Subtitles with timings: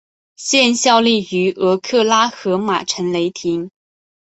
[0.35, 3.69] 现效力于俄克拉何马城雷霆。